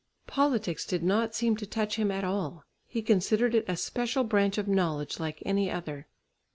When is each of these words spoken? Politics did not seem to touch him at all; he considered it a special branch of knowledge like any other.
Politics 0.25 0.83
did 0.83 1.03
not 1.03 1.35
seem 1.35 1.55
to 1.57 1.67
touch 1.67 1.97
him 1.97 2.09
at 2.09 2.23
all; 2.23 2.63
he 2.87 3.03
considered 3.03 3.53
it 3.53 3.65
a 3.67 3.77
special 3.77 4.23
branch 4.23 4.57
of 4.57 4.67
knowledge 4.67 5.19
like 5.19 5.43
any 5.45 5.69
other. 5.69 6.07